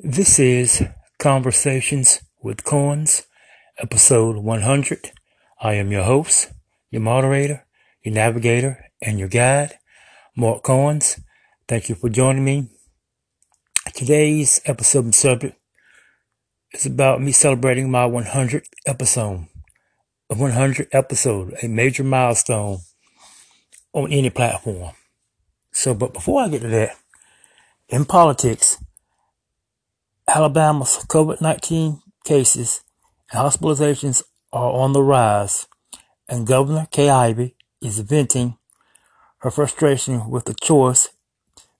This 0.00 0.38
is 0.38 0.84
Conversations 1.18 2.20
with 2.40 2.62
Coins, 2.62 3.24
episode 3.78 4.36
100. 4.36 5.10
I 5.60 5.74
am 5.74 5.90
your 5.90 6.04
host, 6.04 6.52
your 6.88 7.02
moderator, 7.02 7.66
your 8.04 8.14
navigator, 8.14 8.92
and 9.02 9.18
your 9.18 9.26
guide, 9.26 9.76
Mark 10.36 10.62
Coins. 10.62 11.18
Thank 11.66 11.88
you 11.88 11.96
for 11.96 12.08
joining 12.08 12.44
me. 12.44 12.68
Today's 13.92 14.60
episode 14.66 15.12
subject 15.16 15.58
is 16.70 16.86
about 16.86 17.20
me 17.20 17.32
celebrating 17.32 17.90
my 17.90 18.08
100th 18.08 18.68
episode. 18.86 19.48
A 20.30 20.36
100th 20.36 20.90
episode, 20.92 21.56
a 21.60 21.66
major 21.66 22.04
milestone 22.04 22.78
on 23.92 24.12
any 24.12 24.30
platform. 24.30 24.94
So, 25.72 25.92
but 25.92 26.12
before 26.12 26.42
I 26.42 26.48
get 26.50 26.62
to 26.62 26.68
that, 26.68 26.96
in 27.88 28.04
politics, 28.04 28.78
Alabama's 30.28 31.06
COVID-19 31.08 32.02
cases 32.22 32.82
and 33.32 33.40
hospitalizations 33.40 34.22
are 34.52 34.72
on 34.72 34.92
the 34.92 35.02
rise, 35.02 35.66
and 36.28 36.46
Governor 36.46 36.86
Kay 36.90 37.08
Ivey 37.08 37.56
is 37.80 38.00
venting 38.00 38.58
her 39.38 39.50
frustration 39.50 40.28
with 40.28 40.44
the 40.44 40.52
choice 40.52 41.08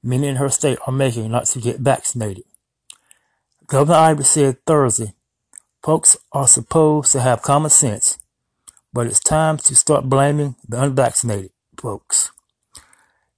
many 0.02 0.28
in 0.28 0.36
her 0.36 0.48
state 0.48 0.78
are 0.86 0.92
making 0.92 1.30
not 1.30 1.44
to 1.44 1.60
get 1.60 1.80
vaccinated. 1.80 2.44
Governor 3.66 3.98
Ivey 3.98 4.24
said 4.24 4.64
Thursday, 4.64 5.12
folks 5.82 6.16
are 6.32 6.48
supposed 6.48 7.12
to 7.12 7.20
have 7.20 7.42
common 7.42 7.70
sense, 7.70 8.16
but 8.94 9.06
it's 9.06 9.20
time 9.20 9.58
to 9.58 9.76
start 9.76 10.08
blaming 10.08 10.56
the 10.66 10.82
unvaccinated 10.82 11.50
folks. 11.76 12.30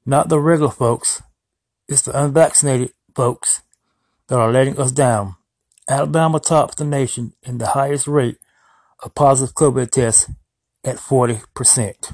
Not 0.06 0.28
the 0.28 0.38
regular 0.38 0.70
folks, 0.70 1.20
it's 1.88 2.02
the 2.02 2.16
unvaccinated 2.16 2.92
folks 3.12 3.62
that 4.30 4.38
are 4.38 4.52
letting 4.52 4.78
us 4.78 4.92
down. 4.92 5.34
Alabama 5.88 6.38
tops 6.38 6.76
the 6.76 6.84
nation 6.84 7.32
in 7.42 7.58
the 7.58 7.66
highest 7.66 8.06
rate 8.06 8.38
of 9.02 9.12
positive 9.16 9.56
COVID 9.56 9.90
tests 9.90 10.30
at 10.84 10.98
40%. 10.98 12.12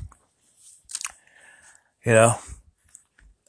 You 2.07 2.13
know, 2.13 2.35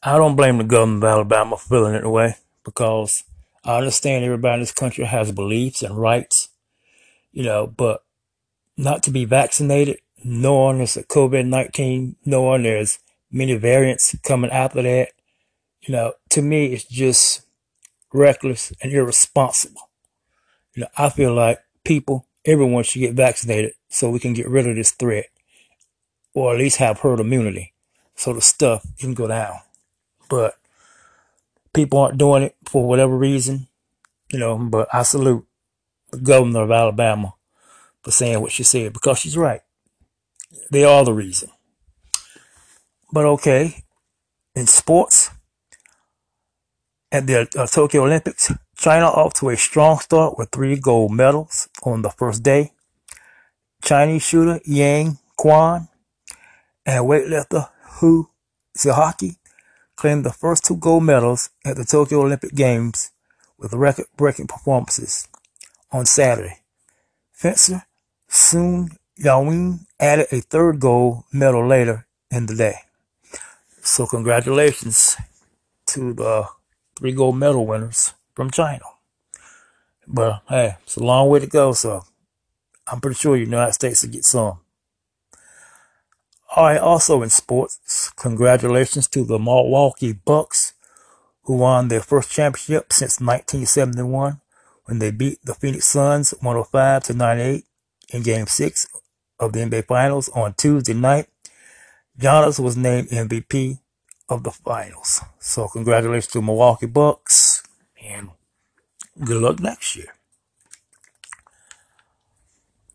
I 0.03 0.17
don't 0.17 0.35
blame 0.35 0.57
the 0.57 0.65
government 0.65 1.05
of 1.05 1.09
Alabama 1.09 1.55
for 1.55 1.69
feeling 1.69 1.93
it 1.93 2.05
way 2.05 2.35
because 2.65 3.23
I 3.63 3.77
understand 3.77 4.25
everybody 4.25 4.55
in 4.55 4.59
this 4.59 4.73
country 4.73 5.05
has 5.05 5.31
beliefs 5.31 5.81
and 5.81 5.97
rights, 5.97 6.49
you 7.31 7.43
know, 7.43 7.67
but 7.67 8.03
not 8.75 9.01
to 9.03 9.11
be 9.11 9.23
vaccinated, 9.23 9.99
knowing 10.25 10.81
it's 10.81 10.97
a 10.97 11.03
COVID 11.03 11.47
19, 11.47 12.17
knowing 12.25 12.63
there's 12.63 12.99
many 13.31 13.55
variants 13.55 14.13
coming 14.23 14.51
after 14.51 14.81
that, 14.81 15.13
you 15.83 15.93
know, 15.93 16.11
to 16.31 16.41
me, 16.41 16.73
it's 16.73 16.83
just 16.83 17.46
reckless, 18.13 18.73
and 18.81 18.91
irresponsible. 18.91 19.89
You 20.73 20.81
know, 20.81 20.89
I 20.97 21.09
feel 21.09 21.33
like 21.33 21.59
people, 21.83 22.25
everyone 22.45 22.83
should 22.83 22.99
get 22.99 23.13
vaccinated 23.13 23.73
so 23.89 24.09
we 24.09 24.19
can 24.19 24.33
get 24.33 24.49
rid 24.49 24.67
of 24.67 24.75
this 24.75 24.91
threat, 24.91 25.25
or 26.33 26.53
at 26.53 26.59
least 26.59 26.77
have 26.77 26.99
herd 26.99 27.19
immunity, 27.19 27.73
so 28.15 28.33
the 28.33 28.41
stuff 28.41 28.85
can 28.99 29.13
go 29.13 29.27
down. 29.27 29.55
But 30.29 30.55
people 31.73 31.99
aren't 31.99 32.17
doing 32.17 32.43
it 32.43 32.55
for 32.65 32.87
whatever 32.87 33.17
reason, 33.17 33.67
you 34.31 34.39
know. 34.39 34.57
But 34.57 34.87
I 34.93 35.03
salute 35.03 35.45
the 36.11 36.17
governor 36.17 36.61
of 36.61 36.71
Alabama 36.71 37.33
for 38.03 38.11
saying 38.11 38.41
what 38.41 38.51
she 38.51 38.63
said 38.63 38.93
because 38.93 39.19
she's 39.19 39.37
right. 39.37 39.61
They 40.71 40.83
are 40.83 41.03
the 41.03 41.13
reason. 41.13 41.49
But 43.11 43.25
okay, 43.25 43.83
in 44.55 44.67
sports, 44.67 45.29
at 47.11 47.27
the 47.27 47.47
uh, 47.55 47.67
Tokyo 47.67 48.03
Olympics, 48.03 48.51
China 48.75 49.05
off 49.07 49.33
to 49.35 49.49
a 49.49 49.57
strong 49.57 49.99
start 49.99 50.37
with 50.37 50.49
three 50.51 50.77
gold 50.77 51.11
medals 51.11 51.69
on 51.83 52.01
the 52.01 52.09
first 52.09 52.43
day. 52.43 52.71
Chinese 53.81 54.23
shooter 54.23 54.59
Yang 54.65 55.17
Quan 55.37 55.87
and 56.85 57.05
weightlifter 57.05 57.69
Hu 57.99 58.29
Zihaki 58.77 59.37
claimed 59.95 60.25
the 60.25 60.31
first 60.31 60.65
two 60.65 60.75
gold 60.77 61.03
medals 61.03 61.49
at 61.65 61.77
the 61.77 61.85
Tokyo 61.85 62.21
Olympic 62.21 62.53
Games 62.53 63.11
with 63.57 63.73
record-breaking 63.73 64.47
performances 64.47 65.27
on 65.91 66.05
Saturday. 66.05 66.59
Fencer 67.31 67.83
Sun 68.27 68.97
Yawing 69.17 69.87
added 69.99 70.27
a 70.31 70.41
third 70.41 70.79
gold 70.79 71.23
medal 71.33 71.65
later 71.65 72.05
in 72.29 72.45
the 72.45 72.55
day. 72.55 72.75
So 73.81 74.05
congratulations 74.05 75.15
to 75.87 76.13
the 76.13 76.47
three 76.97 77.11
gold 77.11 77.37
medal 77.37 77.65
winners 77.65 78.13
from 78.33 78.51
China. 78.51 78.83
But 80.07 80.41
hey, 80.49 80.75
it's 80.83 80.95
a 80.95 81.03
long 81.03 81.29
way 81.29 81.39
to 81.39 81.47
go, 81.47 81.73
so 81.73 82.03
I'm 82.87 83.01
pretty 83.01 83.17
sure 83.17 83.35
the 83.35 83.43
United 83.43 83.73
States 83.73 84.03
will 84.03 84.11
get 84.11 84.23
some. 84.23 84.59
All 86.55 86.63
right, 86.63 86.79
also 86.79 87.21
in 87.21 87.29
sports, 87.29 88.09
congratulations 88.15 89.07
to 89.09 89.23
the 89.23 89.37
Milwaukee 89.37 90.13
Bucks, 90.13 90.73
who 91.43 91.57
won 91.57 91.89
their 91.89 92.01
first 92.01 92.31
championship 92.31 92.93
since 92.93 93.19
1971 93.19 94.41
when 94.85 94.99
they 94.99 95.11
beat 95.11 95.39
the 95.43 95.53
Phoenix 95.53 95.85
Suns 95.85 96.33
105 96.41 97.03
to 97.03 97.13
98 97.13 97.65
in 98.13 98.23
Game 98.23 98.47
6 98.47 98.87
of 99.39 99.53
the 99.53 99.59
NBA 99.59 99.85
Finals 99.85 100.29
on 100.29 100.53
Tuesday 100.53 100.93
night. 100.93 101.27
Giannis 102.17 102.59
was 102.59 102.75
named 102.77 103.09
MVP 103.09 103.79
of 104.29 104.43
the 104.43 104.51
finals. 104.51 105.21
So 105.39 105.67
congratulations 105.67 106.27
to 106.33 106.41
Milwaukee 106.41 106.85
Bucks 106.85 107.63
and 108.03 108.29
good 109.23 109.41
luck 109.41 109.59
next 109.59 109.95
year. 109.95 110.13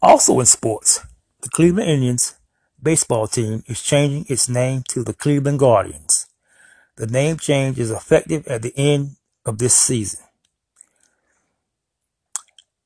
Also 0.01 0.39
in 0.41 0.47
sports, 0.47 1.01
the 1.43 1.49
Cleveland 1.49 1.89
Indians 1.89 2.35
baseball 2.83 3.27
team 3.29 3.63
is 3.67 3.83
changing 3.83 4.27
its 4.29 4.49
name 4.49 4.83
to 4.89 5.05
the 5.05 5.15
Cleveland 5.15 5.61
Guardians. 5.61 6.27
The 6.97 7.07
name 7.07 7.39
change 7.39 7.79
is 7.79 7.91
effective 7.91 8.47
at 8.49 8.63
the 8.63 8.73
end 8.77 9.17
of 9.47 9.59
this 9.59 9.77
season. 9.77 10.21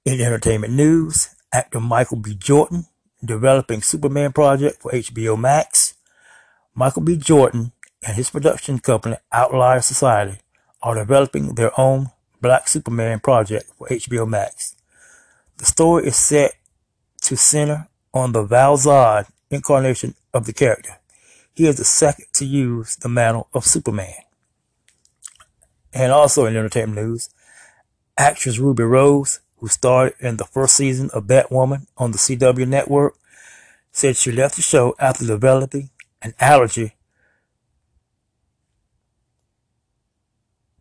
In 0.05 0.21
entertainment 0.21 0.73
news, 0.73 1.35
actor 1.53 1.81
Michael 1.81 2.19
B. 2.19 2.35
Jordan 2.35 2.87
developing 3.25 3.83
Superman 3.83 4.33
project 4.33 4.83
for 4.83 4.93
HBO 4.93 5.39
Max. 5.39 5.95
Michael 6.75 7.03
B. 7.03 7.17
Jordan 7.17 7.73
and 8.07 8.15
his 8.15 8.31
production 8.31 8.79
company, 8.79 9.17
Outlier 9.33 9.81
Society, 9.81 10.39
are 10.81 10.95
developing 10.95 11.57
their 11.57 11.79
own 11.79 12.11
Black 12.41 12.69
Superman 12.69 13.19
project 13.19 13.67
for 13.77 13.89
HBO 13.89 14.29
Max. 14.29 14.77
The 15.57 15.65
story 15.65 16.07
is 16.07 16.17
set 16.17 16.53
to 17.23 17.37
center 17.37 17.89
on 18.15 18.31
the 18.31 18.45
Val-Zod 18.45 19.27
incarnation 19.51 20.15
of 20.33 20.47
the 20.47 20.53
character. 20.53 20.99
He 21.53 21.67
is 21.67 21.79
the 21.79 21.85
second 21.85 22.27
to 22.35 22.47
use 22.47 22.95
the 22.97 23.09
mantle 23.09 23.49
of 23.53 23.65
Superman. 23.65 24.15
And 25.93 26.13
also 26.13 26.47
in 26.47 26.57
entertainment 26.57 27.05
news, 27.05 27.31
actress 28.17 28.59
Ruby 28.59 28.85
Rose, 28.85 29.41
who 29.57 29.67
starred 29.67 30.15
in 30.21 30.37
the 30.37 30.45
first 30.45 30.77
season 30.77 31.11
of 31.13 31.25
Batwoman 31.25 31.87
on 31.97 32.13
the 32.13 32.19
CW 32.19 32.69
network, 32.69 33.15
said 33.91 34.17
she 34.17 34.31
left 34.31 34.57
the 34.57 34.63
show 34.63 34.95
after 35.01 35.27
developing 35.27 35.91
an 36.23 36.35
allergy 36.39 36.96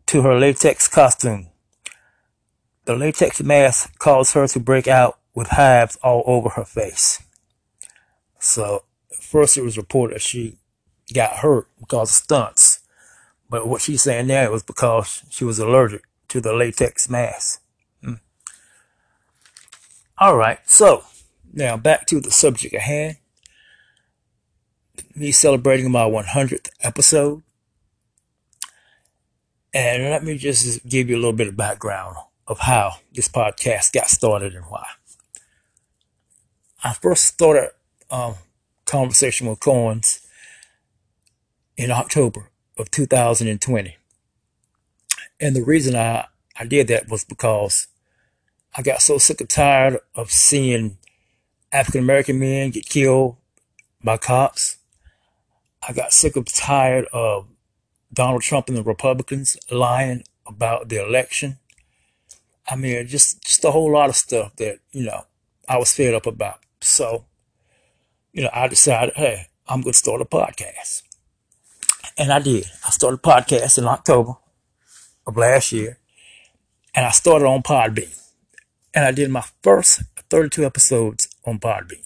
to 0.06 0.22
her 0.22 0.38
latex 0.38 0.88
costume. 0.88 1.48
The 2.84 2.94
latex 2.94 3.42
mask 3.42 3.98
caused 3.98 4.34
her 4.34 4.46
to 4.48 4.60
break 4.60 4.86
out 4.86 5.18
with 5.34 5.48
hives 5.48 5.96
all 6.02 6.22
over 6.26 6.50
her 6.50 6.64
face. 6.64 7.22
So, 8.38 8.84
first 9.12 9.56
it 9.56 9.62
was 9.62 9.76
reported 9.76 10.16
that 10.16 10.22
she 10.22 10.58
got 11.12 11.38
hurt 11.38 11.68
because 11.78 12.10
of 12.10 12.14
stunts. 12.14 12.80
But 13.48 13.66
what 13.66 13.82
she's 13.82 14.02
saying 14.02 14.28
now 14.28 14.50
was 14.50 14.62
because 14.62 15.22
she 15.30 15.44
was 15.44 15.58
allergic 15.58 16.02
to 16.28 16.40
the 16.40 16.52
latex 16.52 17.08
mask. 17.08 17.62
Hmm. 18.02 18.14
All 20.18 20.36
right, 20.36 20.58
so 20.68 21.04
now 21.52 21.76
back 21.76 22.06
to 22.06 22.20
the 22.20 22.30
subject 22.30 22.74
at 22.74 22.82
hand. 22.82 23.16
Me 25.14 25.32
celebrating 25.32 25.90
my 25.90 26.04
100th 26.04 26.68
episode. 26.82 27.42
And 29.74 30.04
let 30.04 30.24
me 30.24 30.38
just 30.38 30.86
give 30.88 31.10
you 31.10 31.16
a 31.16 31.20
little 31.20 31.32
bit 31.32 31.48
of 31.48 31.56
background 31.56 32.16
of 32.46 32.60
how 32.60 32.94
this 33.12 33.28
podcast 33.28 33.92
got 33.92 34.08
started 34.08 34.54
and 34.54 34.64
why. 34.66 34.86
I 36.82 36.92
first 36.92 37.24
started 37.24 37.70
um, 38.10 38.34
conversation 38.84 39.48
with 39.48 39.60
Coins 39.60 40.20
in 41.76 41.90
October 41.90 42.50
of 42.78 42.90
2020. 42.90 43.96
And 45.40 45.56
the 45.56 45.64
reason 45.64 45.96
I, 45.96 46.26
I 46.58 46.64
did 46.64 46.88
that 46.88 47.08
was 47.08 47.24
because 47.24 47.88
I 48.76 48.82
got 48.82 49.02
so 49.02 49.18
sick 49.18 49.40
and 49.40 49.50
tired 49.50 49.98
of 50.14 50.30
seeing 50.30 50.98
African 51.72 52.02
American 52.02 52.38
men 52.38 52.70
get 52.70 52.88
killed 52.88 53.36
by 54.02 54.16
cops. 54.16 54.76
I 55.86 55.92
got 55.92 56.12
sick 56.12 56.36
and 56.36 56.46
tired 56.46 57.06
of 57.12 57.46
Donald 58.12 58.42
Trump 58.42 58.68
and 58.68 58.76
the 58.76 58.82
Republicans 58.82 59.56
lying 59.70 60.24
about 60.46 60.88
the 60.88 61.04
election. 61.04 61.58
I 62.68 62.76
mean, 62.76 63.06
just 63.06 63.42
just 63.42 63.64
a 63.64 63.70
whole 63.70 63.92
lot 63.92 64.08
of 64.08 64.16
stuff 64.16 64.56
that 64.56 64.78
you 64.92 65.04
know 65.04 65.24
I 65.68 65.78
was 65.78 65.92
fed 65.92 66.14
up 66.14 66.26
about. 66.26 66.60
So, 66.80 67.24
you 68.32 68.42
know, 68.42 68.50
I 68.52 68.68
decided, 68.68 69.14
hey, 69.16 69.46
I'm 69.68 69.80
going 69.80 69.92
to 69.92 69.98
start 69.98 70.20
a 70.20 70.24
podcast, 70.24 71.02
and 72.16 72.32
I 72.32 72.38
did. 72.38 72.66
I 72.86 72.90
started 72.90 73.20
a 73.22 73.28
podcast 73.28 73.78
in 73.78 73.84
October 73.84 74.34
of 75.26 75.36
last 75.36 75.72
year, 75.72 75.98
and 76.94 77.06
I 77.06 77.10
started 77.10 77.46
on 77.46 77.62
Podbean, 77.62 78.16
and 78.94 79.04
I 79.04 79.12
did 79.12 79.30
my 79.30 79.44
first 79.62 80.02
32 80.30 80.64
episodes 80.64 81.28
on 81.44 81.58
Podbean. 81.58 82.02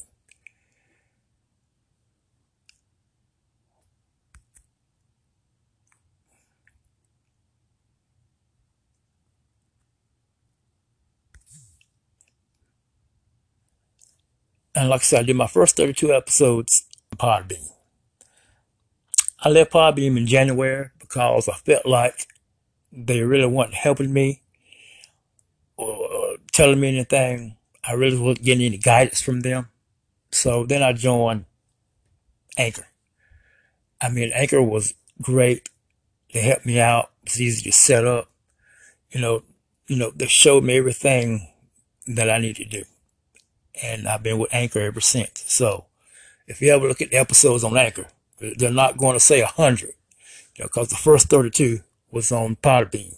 And 14.81 14.89
like 14.89 15.03
I 15.03 15.05
said, 15.05 15.21
I 15.21 15.23
did 15.25 15.37
my 15.37 15.47
first 15.47 15.77
32 15.77 16.15
episodes 16.15 16.87
on 17.13 17.19
Podbean. 17.19 17.69
I 19.41 19.51
left 19.51 19.73
Podbean 19.73 20.17
in 20.17 20.27
January 20.27 20.89
because 20.99 21.51
I 21.51 21.53
felt 21.53 21.85
like 21.85 22.27
they 22.91 23.21
really 23.21 23.45
weren't 23.45 23.75
helping 23.75 24.11
me 24.11 24.41
or 25.77 26.37
telling 26.53 26.81
me 26.81 26.89
anything. 26.89 27.59
I 27.85 27.93
really 27.93 28.19
wasn't 28.19 28.47
getting 28.47 28.65
any 28.65 28.79
guidance 28.79 29.21
from 29.21 29.41
them. 29.41 29.69
So 30.33 30.65
then 30.65 30.83
I 30.83 30.95
joined 30.95 31.45
Anchor. 32.57 32.87
I 34.01 34.09
mean, 34.09 34.33
Anchor 34.35 34.63
was 34.63 34.95
great. 35.21 35.69
They 36.33 36.41
helped 36.41 36.65
me 36.65 36.81
out. 36.81 37.11
It's 37.25 37.39
easy 37.39 37.71
to 37.71 37.77
set 37.77 38.07
up. 38.07 38.31
You 39.11 39.21
know, 39.21 39.43
you 39.89 39.97
know, 39.97 40.11
they 40.17 40.27
showed 40.27 40.65
me 40.65 40.79
everything 40.79 41.53
that 42.07 42.31
I 42.31 42.39
need 42.39 42.57
to 42.57 42.65
do 42.65 42.85
and 43.83 44.09
I've 44.09 44.23
been 44.23 44.39
with 44.39 44.53
Anchor 44.53 44.81
ever 44.81 45.01
since. 45.01 45.45
So 45.47 45.87
if 46.47 46.61
you 46.61 46.73
ever 46.73 46.89
look 46.89 47.01
at 47.01 47.11
the 47.11 47.17
episodes 47.17 47.65
on 47.65 47.77
Anchor, 47.77 48.07
they're 48.39 48.71
not 48.71 48.97
going 48.97 49.15
to 49.15 49.21
say 49.21 49.41
a 49.41 49.47
hundred, 49.47 49.93
you 50.57 50.65
know, 50.65 50.67
because 50.67 50.89
the 50.89 50.97
first 50.97 51.29
32 51.29 51.81
was 52.11 52.33
on 52.33 52.57
Podbean, 52.57 53.17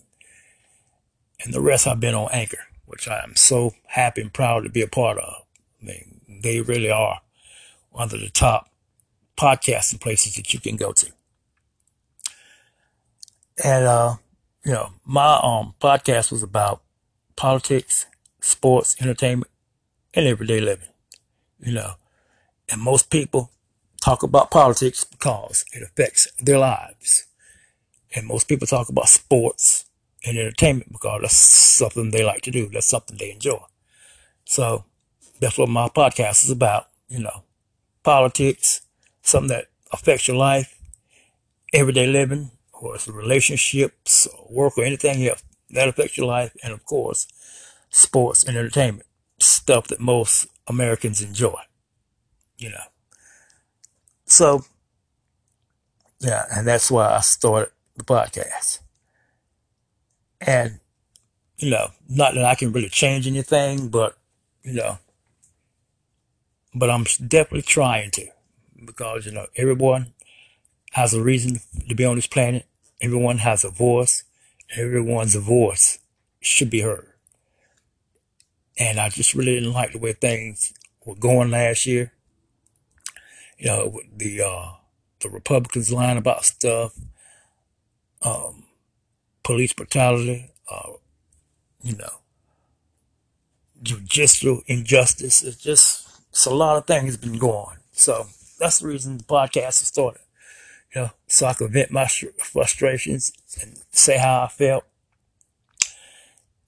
and 1.43 1.55
the 1.55 1.61
rest 1.61 1.87
I've 1.87 2.01
been 2.01 2.15
on 2.15 2.29
Anchor, 2.33 2.67
which 2.87 3.09
I 3.09 3.23
am 3.23 3.37
so 3.37 3.73
happy 3.87 4.21
and 4.21 4.33
proud 4.33 4.65
to 4.65 4.69
be 4.69 4.83
a 4.83 4.89
part 4.89 5.19
of. 5.19 5.35
I 5.81 5.85
mean, 5.85 6.21
they 6.43 6.61
really 6.61 6.91
are 6.91 7.21
one 7.91 8.05
of 8.05 8.11
the 8.11 8.31
top 8.31 8.71
podcasting 9.37 10.01
places 10.01 10.35
that 10.37 10.53
you 10.53 10.61
can 10.61 10.77
go 10.77 10.93
to. 10.93 11.11
And 13.65 13.85
uh, 13.85 14.17
you 14.65 14.73
know, 14.73 14.91
my 15.05 15.41
um 15.43 15.75
podcast 15.81 16.31
was 16.31 16.43
about 16.43 16.83
politics, 17.37 18.07
sports, 18.41 18.97
entertainment, 19.01 19.51
in 20.15 20.27
everyday 20.27 20.61
living, 20.61 20.89
you 21.61 21.73
know. 21.73 21.95
And 22.69 22.81
most 22.81 23.11
people 23.11 23.51
talk 24.01 24.23
about 24.23 24.51
politics 24.51 25.05
because 25.05 25.65
it 25.73 25.83
affects 25.83 26.29
their 26.41 26.59
lives. 26.59 27.27
And 28.15 28.27
most 28.27 28.49
people 28.49 28.67
talk 28.67 28.89
about 28.89 29.09
sports 29.09 29.87
and 30.25 30.39
entertainment 30.39 30.93
because 30.93 31.23
that's 31.23 31.37
something 31.37 32.11
they 32.11 32.25
like 32.25 32.43
to 32.43 32.51
do. 32.51 32.69
That's 32.69 32.87
something 32.87 33.17
they 33.19 33.33
enjoy. 33.33 33.61
So 34.45 34.85
that's 35.41 35.59
what 35.59 35.69
my 35.69 35.89
podcast 35.89 36.45
is 36.45 36.51
about, 36.51 36.89
you 37.09 37.21
know. 37.21 37.45
Politics, 38.03 38.83
something 39.23 39.49
that 39.49 39.67
affects 39.93 40.29
your 40.29 40.37
life, 40.37 40.77
everyday 41.73 42.07
living, 42.07 42.51
or 42.73 42.97
it's 42.97 43.09
relationships, 43.09 44.27
or 44.27 44.47
work, 44.51 44.77
or 44.77 44.85
anything 44.85 45.27
else 45.27 45.43
that 45.71 45.89
affects 45.89 46.19
your 46.19 46.27
life, 46.27 46.55
and 46.63 46.73
of 46.73 46.85
course, 46.85 47.27
sports 47.91 48.45
and 48.45 48.57
entertainment 48.57 49.07
stuff 49.43 49.89
that 49.89 50.01
most 50.01 50.47
Americans 50.67 51.21
enjoy, 51.21 51.61
you 52.59 52.71
know. 52.71 52.85
So, 54.25 54.65
yeah, 56.21 56.45
and 56.51 56.67
that's 56.67 56.91
why 56.91 57.09
I 57.09 57.21
started 57.21 57.73
the 57.97 58.05
podcast. 58.05 58.81
And, 60.41 60.81
you 61.59 61.71
know, 61.71 61.91
not 62.09 62.35
that 62.35 62.45
I 62.45 62.55
can 62.55 62.73
really 62.73 62.89
change 62.89 63.27
anything, 63.27 63.89
but, 63.89 64.17
you 64.63 64.75
know, 64.75 64.99
but 66.75 66.91
I'm 66.91 67.05
definitely 67.05 67.63
trying 67.63 68.11
to 68.13 68.27
because, 68.85 69.27
you 69.27 69.33
know, 69.33 69.47
everyone 69.57 70.15
has 70.93 71.15
a 71.15 71.23
reason 71.23 71.61
to 71.89 71.95
be 71.95 72.05
on 72.05 72.17
this 72.17 72.27
planet. 72.27 72.67
Everyone 73.01 73.39
has 73.39 73.65
a 73.65 73.71
voice. 73.71 74.25
Everyone's 74.77 75.35
voice 75.35 75.99
should 76.41 76.71
be 76.71 76.81
heard. 76.81 77.12
And 78.79 78.99
I 78.99 79.09
just 79.09 79.35
really 79.35 79.55
didn't 79.55 79.73
like 79.73 79.93
the 79.93 79.99
way 79.99 80.13
things 80.13 80.73
were 81.05 81.15
going 81.15 81.51
last 81.51 81.87
year. 81.87 82.13
You 83.59 83.67
know, 83.67 84.01
the 84.17 84.43
uh, 84.43 84.73
the 85.21 85.31
Republicans 85.31 85.93
lying 85.93 86.19
about 86.19 86.45
stuff, 86.45 86.99
um, 88.23 88.65
police 89.43 89.73
brutality, 89.73 90.51
uh, 90.71 90.93
you 91.83 91.97
know, 91.97 92.15
judicial 93.83 94.63
injustice. 94.67 95.43
It's 95.43 95.57
just 95.57 96.09
it's 96.31 96.47
a 96.47 96.55
lot 96.55 96.77
of 96.77 96.87
things 96.87 97.17
been 97.17 97.39
going. 97.39 97.79
So 97.93 98.27
that's 98.59 98.79
the 98.79 98.89
reason 98.89 99.19
the 99.19 99.25
podcast 99.25 99.67
was 99.81 99.89
started. 99.89 100.23
You 100.95 101.03
know, 101.03 101.11
so 101.27 101.47
I 101.47 101.55
could 101.55 101.73
vent 101.73 101.91
my 101.91 102.07
frustrations 102.07 103.33
and 103.61 103.79
say 103.93 104.19
how 104.19 104.43
I 104.43 104.49
felt. 104.49 104.85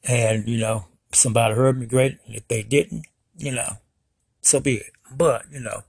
And, 0.06 0.48
you 0.48 0.58
know, 0.58 0.86
somebody 1.14 1.54
heard 1.54 1.78
me, 1.78 1.86
great. 1.86 2.18
If 2.26 2.46
they 2.48 2.62
didn't, 2.62 3.06
you 3.36 3.52
know, 3.52 3.78
so 4.40 4.60
be 4.60 4.76
it. 4.76 4.92
But, 5.14 5.46
you 5.50 5.60
know, 5.60 5.82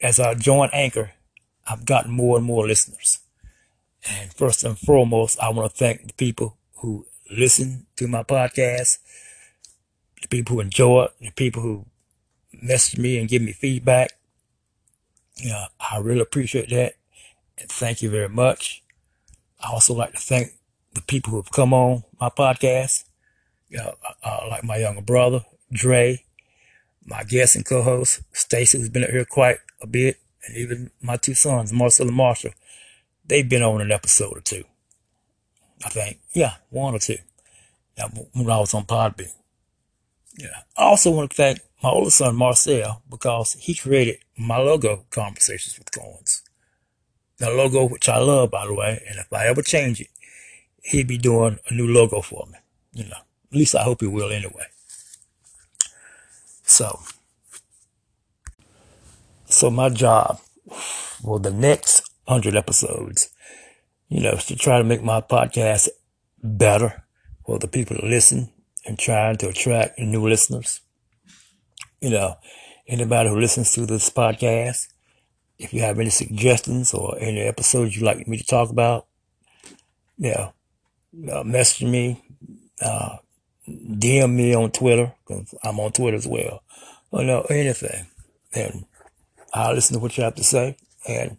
as 0.00 0.20
I 0.20 0.34
join 0.34 0.70
Anchor, 0.72 1.12
I've 1.66 1.84
gotten 1.84 2.12
more 2.12 2.36
and 2.36 2.46
more 2.46 2.66
listeners. 2.66 3.20
And 4.08 4.32
first 4.32 4.64
and 4.64 4.78
foremost, 4.78 5.40
I 5.40 5.48
want 5.50 5.70
to 5.70 5.76
thank 5.76 6.06
the 6.06 6.12
people 6.12 6.56
who 6.76 7.06
listen 7.30 7.86
to 7.96 8.06
my 8.06 8.22
podcast, 8.22 8.98
the 10.22 10.28
people 10.28 10.56
who 10.56 10.60
enjoy 10.60 11.04
it, 11.04 11.12
the 11.20 11.30
people 11.32 11.62
who 11.62 11.86
message 12.62 12.98
me 12.98 13.18
and 13.18 13.28
give 13.28 13.42
me 13.42 13.52
feedback. 13.52 14.12
You 15.36 15.50
know, 15.50 15.64
I 15.80 15.98
really 15.98 16.20
appreciate 16.20 16.70
that. 16.70 16.94
And 17.58 17.68
thank 17.68 18.02
you 18.02 18.10
very 18.10 18.28
much. 18.28 18.82
I 19.60 19.72
also 19.72 19.94
like 19.94 20.12
to 20.12 20.20
thank 20.20 20.52
the 20.94 21.00
people 21.02 21.32
who 21.32 21.36
have 21.38 21.50
come 21.50 21.74
on 21.74 22.04
my 22.20 22.28
podcast 22.28 23.04
uh, 23.78 23.92
uh, 24.22 24.46
like 24.48 24.64
my 24.64 24.76
younger 24.76 25.02
brother, 25.02 25.44
Dre, 25.72 26.24
my 27.04 27.24
guest 27.24 27.56
and 27.56 27.64
co-host, 27.64 28.22
Stacy, 28.32 28.78
who's 28.78 28.88
been 28.88 29.04
up 29.04 29.10
here 29.10 29.24
quite 29.24 29.58
a 29.80 29.86
bit, 29.86 30.18
and 30.46 30.56
even 30.56 30.90
my 31.00 31.16
two 31.16 31.34
sons, 31.34 31.72
Marcel 31.72 32.08
and 32.08 32.16
Marshall, 32.16 32.52
they've 33.26 33.48
been 33.48 33.62
on 33.62 33.80
an 33.80 33.92
episode 33.92 34.36
or 34.36 34.40
two. 34.40 34.64
I 35.84 35.88
think, 35.90 36.18
yeah, 36.32 36.54
one 36.70 36.94
or 36.94 36.98
two. 36.98 37.18
Yeah, 37.96 38.08
when 38.32 38.50
I 38.50 38.58
was 38.58 38.74
on 38.74 38.84
Podbean. 38.84 39.32
Yeah. 40.36 40.62
I 40.76 40.84
also 40.84 41.10
want 41.10 41.30
to 41.30 41.36
thank 41.36 41.60
my 41.82 41.90
oldest 41.90 42.18
son, 42.18 42.36
Marcel, 42.36 43.02
because 43.08 43.54
he 43.54 43.74
created 43.74 44.18
my 44.36 44.58
logo, 44.58 45.06
Conversations 45.10 45.78
with 45.78 45.92
Coins. 45.92 46.42
The 47.38 47.50
logo, 47.50 47.86
which 47.86 48.08
I 48.08 48.18
love, 48.18 48.50
by 48.50 48.66
the 48.66 48.74
way, 48.74 49.02
and 49.08 49.18
if 49.18 49.32
I 49.32 49.46
ever 49.46 49.62
change 49.62 50.00
it, 50.00 50.08
he'd 50.82 51.06
be 51.06 51.18
doing 51.18 51.58
a 51.68 51.74
new 51.74 51.86
logo 51.86 52.20
for 52.20 52.46
me, 52.50 52.58
you 52.92 53.04
know. 53.04 53.16
At 53.56 53.60
least 53.60 53.74
I 53.74 53.84
hope 53.84 54.02
he 54.02 54.06
will 54.06 54.30
anyway. 54.30 54.66
So, 56.62 57.00
so 59.46 59.70
my 59.70 59.88
job 59.88 60.40
for 60.70 61.40
the 61.40 61.50
next 61.50 62.06
hundred 62.28 62.54
episodes, 62.54 63.30
you 64.10 64.20
know, 64.20 64.32
is 64.32 64.44
to 64.48 64.56
try 64.56 64.76
to 64.76 64.84
make 64.84 65.02
my 65.02 65.22
podcast 65.22 65.88
better 66.42 67.02
for 67.46 67.58
the 67.58 67.66
people 67.66 67.96
to 67.96 68.04
listen 68.04 68.52
and 68.84 68.98
trying 68.98 69.38
to 69.38 69.48
attract 69.48 69.98
new 69.98 70.28
listeners. 70.28 70.82
You 72.02 72.10
know, 72.10 72.36
anybody 72.86 73.30
who 73.30 73.40
listens 73.40 73.72
to 73.72 73.86
this 73.86 74.10
podcast, 74.10 74.88
if 75.58 75.72
you 75.72 75.80
have 75.80 75.98
any 75.98 76.10
suggestions 76.10 76.92
or 76.92 77.16
any 77.18 77.40
episodes 77.40 77.96
you'd 77.96 78.04
like 78.04 78.28
me 78.28 78.36
to 78.36 78.44
talk 78.44 78.68
about, 78.68 79.06
yeah, 80.18 80.50
uh, 81.32 81.42
message 81.42 81.88
me, 81.88 82.22
uh, 82.82 83.16
DM 83.68 84.34
me 84.34 84.54
on 84.54 84.70
Twitter, 84.70 85.12
because 85.26 85.54
I'm 85.62 85.80
on 85.80 85.92
Twitter 85.92 86.16
as 86.16 86.26
well, 86.26 86.62
or 87.10 87.24
know 87.24 87.42
anything. 87.50 88.06
And 88.54 88.84
I'll 89.52 89.74
listen 89.74 89.94
to 89.94 90.00
what 90.00 90.16
you 90.16 90.24
have 90.24 90.36
to 90.36 90.44
say, 90.44 90.76
and 91.08 91.36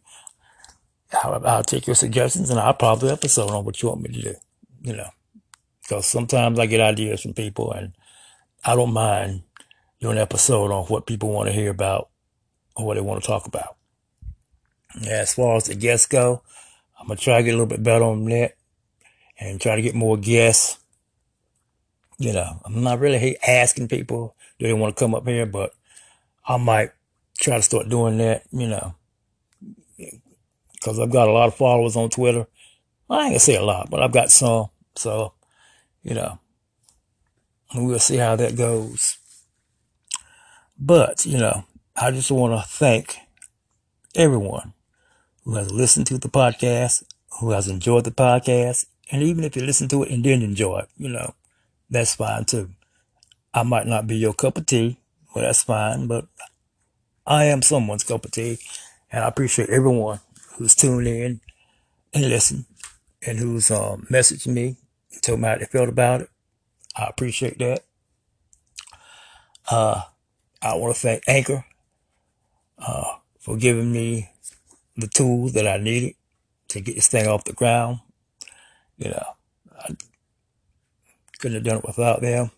I'll, 1.13 1.46
I'll 1.46 1.63
take 1.63 1.88
your 1.88 1.96
suggestions, 1.96 2.50
and 2.50 2.60
I'll 2.60 2.74
probably 2.74 3.10
episode 3.10 3.51
on 3.51 3.65
what 3.65 3.81
you 3.81 3.89
want 3.89 4.01
me 4.01 4.13
to 4.13 4.22
do, 4.22 4.36
you 4.81 4.96
know. 4.96 5.10
Because 5.81 6.05
sometimes 6.05 6.60
I 6.60 6.65
get 6.65 6.81
ideas 6.81 7.22
from 7.22 7.34
people, 7.34 7.72
and 7.72 7.93
I 8.65 8.75
don't 8.75 8.93
mind 8.93 9.43
doing 10.00 10.17
an 10.17 10.22
episode 10.22 10.72
on 10.72 10.86
what 10.86 11.05
people 11.05 11.31
want 11.31 11.48
to 11.48 11.53
hear 11.53 11.72
about 11.72 12.10
or 12.75 12.86
what 12.86 12.96
they 12.96 13.01
want 13.01 13.22
to 13.22 13.27
talk 13.27 13.48
about. 13.48 13.77
as 15.07 15.34
far 15.34 15.55
as 15.55 15.65
the 15.65 15.75
guests 15.75 16.07
go, 16.07 16.41
I'm 17.00 17.07
going 17.07 17.17
to 17.17 17.24
try 17.24 17.38
to 17.38 17.43
get 17.43 17.51
a 17.51 17.57
little 17.57 17.65
bit 17.67 17.84
better 17.84 18.03
on 18.03 18.25
that 18.25 18.55
and 19.39 19.62
try 19.62 19.75
to 19.75 19.81
get 19.81 19.96
more 19.96 20.17
guests 20.17 20.79
You 22.17 22.33
know, 22.33 22.62
I'm 22.65 22.83
not 22.83 23.00
really 23.00 23.38
asking 23.47 23.89
people 23.89 24.36
do 24.59 24.65
they 24.65 24.74
want 24.74 24.95
to 24.95 25.00
come 25.00 25.13
up 25.13 25.27
here, 25.27 25.45
but 25.45 25.74
I 26.47 26.57
might 26.57 26.91
try 27.38 27.57
to 27.57 27.62
start 27.62 27.89
doing 27.89 28.17
that. 28.17 28.43
You 28.51 28.67
know, 28.67 28.95
because 30.74 31.00
I've 31.00 31.12
got 31.12 31.27
a 31.27 31.31
lot 31.31 31.47
of 31.47 31.55
followers 31.55 31.95
on 31.95 32.09
Twitter. 32.09 32.47
I 33.09 33.21
ain't 33.21 33.29
gonna 33.29 33.39
say 33.39 33.55
a 33.55 33.63
lot, 33.63 33.89
but 33.89 34.01
I've 34.01 34.12
got 34.12 34.31
some. 34.31 34.69
So, 34.95 35.33
you 36.01 36.15
know, 36.15 36.39
we'll 37.75 38.00
see 38.00 38.17
how 38.17 38.36
that 38.36 38.55
goes. 38.55 39.17
But, 40.79 41.25
you 41.25 41.38
know, 41.38 41.65
I 41.95 42.12
just 42.12 42.31
want 42.31 42.59
to 42.59 42.67
thank 42.67 43.17
everyone 44.15 44.74
who 45.43 45.55
has 45.55 45.71
listened 45.71 46.07
to 46.07 46.17
the 46.17 46.29
podcast, 46.29 47.03
who 47.39 47.51
has 47.51 47.67
enjoyed 47.67 48.03
the 48.03 48.12
podcast. 48.12 48.86
And 49.12 49.24
even 49.24 49.43
if 49.43 49.55
you 49.55 49.63
listen 49.63 49.88
to 49.89 50.03
it 50.03 50.12
and 50.12 50.24
didn't 50.24 50.43
enjoy 50.43 50.79
it, 50.79 50.89
you 50.97 51.09
know, 51.09 51.33
that's 51.89 52.15
fine 52.15 52.46
too. 52.46 52.70
I 53.53 53.63
might 53.63 53.88
not 53.88 54.08
be 54.08 54.17
your 54.17 54.34
cup 54.34 54.58
of 54.58 54.65
tea, 54.65 55.00
well, 55.34 55.46
that's 55.46 55.63
fine, 55.63 56.08
but 56.08 56.25
I 57.25 57.46
am 57.46 57.62
someone's 57.62 58.03
cup 58.03 58.25
of 58.25 58.32
tea. 58.32 58.60
And 59.12 59.24
I 59.24 59.27
appreciate 59.27 59.70
everyone 59.70 60.20
who's 60.56 60.75
tuned 60.75 61.08
in 61.08 61.41
and 62.13 62.29
listened 62.29 62.65
and 63.25 63.39
who's 63.39 63.72
um, 63.72 64.06
messaged 64.12 64.48
me, 64.48 64.77
and 65.13 65.22
told 65.22 65.39
me 65.39 65.48
how 65.48 65.56
they 65.58 65.65
felt 65.65 65.89
about 65.89 66.22
it. 66.22 66.29
I 66.96 67.06
appreciate 67.06 67.58
that. 67.60 67.84
Uh, 69.70 70.01
I 70.62 70.75
want 70.75 70.96
to 70.96 71.01
thank 71.01 71.24
Anchor 71.27 71.65
uh, 72.79 73.15
for 73.39 73.58
giving 73.58 73.91
me 73.91 74.29
the 74.96 75.08
tools 75.08 75.53
that 75.53 75.67
I 75.67 75.77
needed 75.77 76.15
to 76.70 76.82
get 76.82 76.96
this 76.96 77.08
thing 77.08 77.27
off 77.27 77.44
the 77.44 77.53
ground. 77.53 78.00
You 78.98 79.12
know, 79.12 79.25
couldn't 81.38 81.56
have 81.56 81.63
done 81.63 81.77
it 81.77 81.86
without 81.86 82.22
them. 82.22 82.51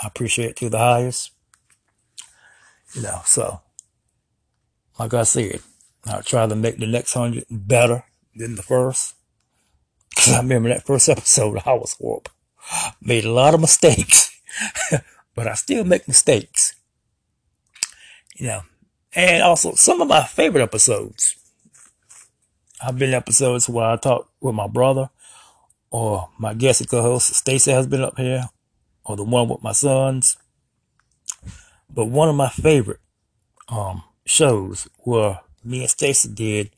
I 0.00 0.06
appreciate 0.06 0.50
it 0.50 0.56
to 0.56 0.70
the 0.70 0.78
highest. 0.78 1.32
You 2.94 3.02
know, 3.02 3.20
so 3.24 3.60
like 4.98 5.14
I 5.14 5.22
said, 5.22 5.60
I'll 6.06 6.22
try 6.22 6.46
to 6.46 6.54
make 6.54 6.78
the 6.78 6.86
next 6.86 7.14
hundred 7.14 7.44
better 7.50 8.04
than 8.34 8.56
the 8.56 8.62
first. 8.62 9.14
Cause 10.16 10.34
I 10.34 10.40
remember 10.40 10.68
that 10.70 10.86
first 10.86 11.08
episode, 11.08 11.62
I 11.64 11.72
was 11.72 11.94
horrible. 11.94 12.32
Made 13.00 13.24
a 13.24 13.32
lot 13.32 13.54
of 13.54 13.60
mistakes, 13.60 14.30
but 15.34 15.46
I 15.46 15.54
still 15.54 15.84
make 15.84 16.08
mistakes. 16.08 16.74
You 18.36 18.46
know, 18.46 18.62
and 19.14 19.42
also 19.42 19.74
some 19.74 20.00
of 20.00 20.08
my 20.08 20.24
favorite 20.24 20.62
episodes. 20.62 21.36
I've 22.82 22.98
been 22.98 23.12
episodes 23.12 23.68
where 23.68 23.86
I 23.86 23.96
talk 23.96 24.30
with 24.40 24.54
my 24.54 24.66
brother 24.66 25.10
or 25.90 26.28
my 26.38 26.54
guest 26.54 26.88
co-host 26.88 27.34
Stacy 27.34 27.70
has 27.72 27.86
been 27.86 28.02
up 28.02 28.16
here 28.16 28.44
or 29.04 29.16
the 29.16 29.24
one 29.24 29.48
with 29.48 29.62
my 29.62 29.72
sons. 29.72 30.36
But 31.88 32.06
one 32.06 32.28
of 32.28 32.36
my 32.36 32.48
favorite 32.48 33.00
um, 33.68 34.04
shows 34.24 34.88
where 34.98 35.40
me 35.64 35.80
and 35.80 35.90
Stacy 35.90 36.28
did 36.28 36.70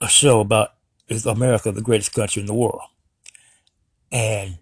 a 0.00 0.08
show 0.08 0.40
about 0.40 0.74
is 1.08 1.26
America 1.26 1.72
the 1.72 1.82
greatest 1.82 2.14
country 2.14 2.40
in 2.40 2.46
the 2.46 2.54
world? 2.54 2.82
And 4.10 4.58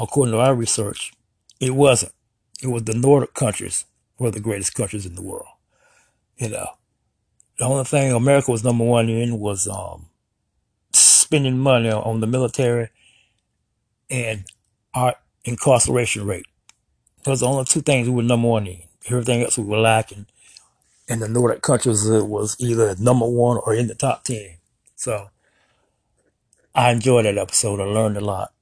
according 0.00 0.32
to 0.32 0.40
our 0.40 0.54
research, 0.54 1.12
it 1.60 1.74
wasn't. 1.74 2.12
It 2.62 2.68
was 2.68 2.84
the 2.84 2.94
Nordic 2.94 3.34
countries 3.34 3.84
were 4.18 4.30
the 4.30 4.40
greatest 4.40 4.74
countries 4.74 5.06
in 5.06 5.16
the 5.16 5.22
world. 5.22 5.48
You 6.36 6.50
know, 6.50 6.68
the 7.58 7.64
only 7.64 7.84
thing 7.84 8.12
America 8.12 8.50
was 8.50 8.64
number 8.64 8.84
one 8.84 9.08
in 9.08 9.38
was 9.38 9.66
um, 9.66 10.08
spending 11.32 11.58
money 11.58 11.90
on 11.90 12.20
the 12.20 12.26
military 12.26 12.90
and 14.10 14.44
our 14.92 15.14
incarceration 15.46 16.26
rate. 16.26 16.44
Those 17.24 17.42
are 17.42 17.46
the 17.46 17.52
only 17.52 17.64
two 17.64 17.80
things 17.80 18.06
we 18.06 18.16
were 18.16 18.22
number 18.22 18.48
one 18.48 18.66
in. 18.66 18.82
Everything 19.06 19.42
else 19.42 19.56
we 19.56 19.64
were 19.64 19.78
lacking. 19.78 20.26
And 21.08 21.22
the 21.22 21.28
Nordic 21.28 21.62
countries, 21.62 22.04
was 22.06 22.54
either 22.60 22.94
number 22.96 23.26
one 23.26 23.58
or 23.64 23.74
in 23.74 23.86
the 23.86 23.94
top 23.94 24.24
10. 24.24 24.56
So 24.94 25.30
I 26.74 26.90
enjoyed 26.90 27.24
that 27.24 27.38
episode. 27.38 27.80
I 27.80 27.84
learned 27.84 28.18
a 28.18 28.20
lot. 28.20 28.52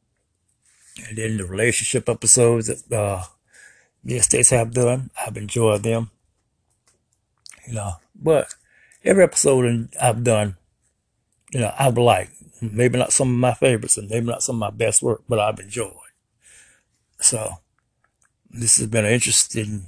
And 1.08 1.18
then 1.18 1.38
the 1.38 1.46
relationship 1.46 2.08
episodes 2.08 2.68
that 2.68 2.96
uh, 2.96 3.24
me 4.04 4.14
and 4.14 4.22
Stacy 4.22 4.54
have 4.54 4.72
done, 4.72 5.10
I've 5.26 5.36
enjoyed 5.36 5.82
them. 5.82 6.12
You 7.66 7.74
know, 7.74 7.94
but 8.14 8.54
every 9.04 9.24
episode 9.24 9.88
I've 10.00 10.22
done, 10.22 10.56
you 11.50 11.58
know, 11.58 11.74
I've 11.76 11.98
liked. 11.98 12.39
Mm-hmm. 12.62 12.76
Maybe 12.76 12.98
not 12.98 13.12
some 13.12 13.28
of 13.28 13.36
my 13.36 13.54
favorites 13.54 13.96
and 13.96 14.08
maybe 14.10 14.26
not 14.26 14.42
some 14.42 14.56
of 14.56 14.60
my 14.60 14.76
best 14.76 15.02
work, 15.02 15.22
but 15.28 15.38
I've 15.38 15.58
enjoyed. 15.58 15.94
So 17.20 17.58
this 18.50 18.78
has 18.78 18.86
been 18.86 19.04
an 19.04 19.12
interesting 19.12 19.86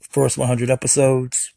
first 0.00 0.38
100 0.38 0.70
episodes. 0.70 1.52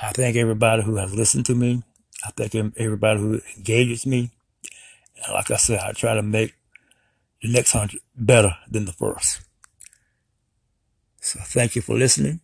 I 0.00 0.10
thank 0.12 0.36
everybody 0.36 0.82
who 0.82 0.96
has 0.96 1.14
listened 1.14 1.46
to 1.46 1.54
me. 1.54 1.82
I 2.24 2.30
thank 2.30 2.54
everybody 2.76 3.20
who 3.20 3.40
engages 3.56 4.06
me. 4.06 4.30
And 5.24 5.34
like 5.34 5.50
I 5.50 5.56
said, 5.56 5.80
I 5.80 5.92
try 5.92 6.14
to 6.14 6.22
make 6.22 6.54
the 7.42 7.52
next 7.52 7.74
100 7.74 8.00
better 8.16 8.56
than 8.70 8.84
the 8.84 8.92
first. 8.92 9.40
So 11.20 11.40
thank 11.42 11.76
you 11.76 11.82
for 11.82 11.96
listening. 11.96 12.40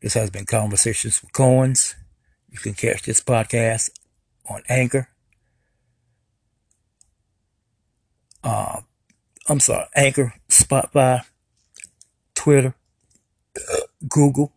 This 0.00 0.14
has 0.14 0.30
been 0.30 0.46
Conversations 0.46 1.20
with 1.20 1.32
Coins. 1.32 1.94
You 2.50 2.58
can 2.58 2.74
catch 2.74 3.02
this 3.02 3.20
podcast 3.20 3.90
on 4.48 4.62
Anchor. 4.68 5.08
Uh, 8.42 8.80
I'm 9.48 9.60
sorry, 9.60 9.86
Anchor, 9.94 10.34
Spotify, 10.48 11.24
Twitter, 12.34 12.74
Google, 14.08 14.52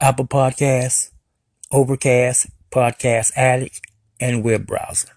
Apple 0.00 0.26
Podcasts, 0.26 1.10
Overcast, 1.70 2.48
Podcast 2.70 3.32
Addict, 3.36 3.80
and 4.20 4.42
web 4.42 4.66
browser. 4.66 5.08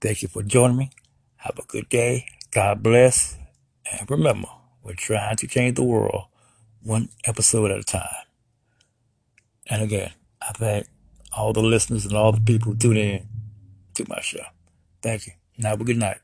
Thank 0.00 0.22
you 0.22 0.28
for 0.28 0.42
joining 0.42 0.76
me. 0.76 0.90
Have 1.36 1.58
a 1.58 1.62
good 1.66 1.88
day. 1.88 2.26
God 2.50 2.82
bless. 2.82 3.36
And 3.90 4.10
remember, 4.10 4.48
we're 4.82 4.94
trying 4.94 5.36
to 5.36 5.46
change 5.46 5.76
the 5.76 5.82
world 5.82 6.24
one 6.82 7.08
episode 7.24 7.70
at 7.70 7.80
a 7.80 7.84
time. 7.84 8.24
And 9.66 9.82
again, 9.82 10.12
I 10.42 10.52
thank 10.52 10.86
all 11.36 11.52
the 11.52 11.62
listeners 11.62 12.04
and 12.04 12.14
all 12.14 12.32
the 12.32 12.40
people 12.40 12.72
who 12.72 12.78
tune 12.78 12.96
in 12.96 13.26
to 13.94 14.04
my 14.08 14.20
show. 14.20 14.44
Thank 15.02 15.26
you. 15.26 15.32
And 15.56 15.66
have 15.66 15.80
a 15.80 15.84
good 15.84 15.96
night. 15.96 16.18